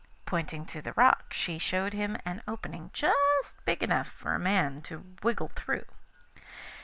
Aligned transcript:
Pointing 0.25 0.65
to 0.65 0.81
the 0.81 0.93
rock, 0.93 1.31
she 1.31 1.59
showed 1.59 1.93
him 1.93 2.17
an 2.25 2.41
opening 2.47 2.89
just 2.91 3.63
big 3.65 3.83
enough 3.83 4.07
for 4.07 4.33
a 4.33 4.39
man 4.39 4.81
to 4.81 5.05
wriggle 5.21 5.49
through. 5.49 5.85